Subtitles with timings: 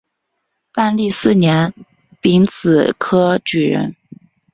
[0.73, 1.75] 万历四年
[2.21, 3.95] 丙子科举人。